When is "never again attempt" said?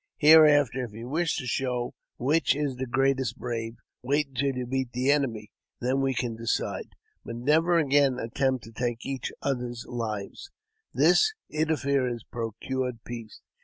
7.35-8.63